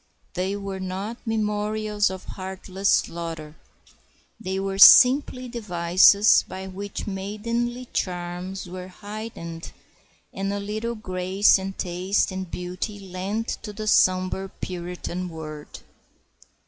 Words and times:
They 0.33 0.55
were 0.55 0.79
not 0.79 1.17
memorials 1.27 2.09
of 2.09 2.23
heartless 2.25 2.89
slaughter. 2.89 3.55
They 4.39 4.59
were 4.59 4.79
simply 4.79 5.47
devices 5.47 6.43
by 6.47 6.65
which 6.65 7.05
maidenly 7.05 7.85
charms 7.93 8.67
were 8.67 8.87
heightened, 8.87 9.71
and 10.33 10.51
a 10.51 10.59
little 10.59 10.95
grace 10.95 11.59
and 11.59 11.77
taste 11.77 12.31
and 12.31 12.49
beauty 12.49 12.99
lent 12.99 13.47
to 13.61 13.71
the 13.73 13.85
sombre 13.85 14.49
Puritan 14.49 15.29
world. 15.29 15.83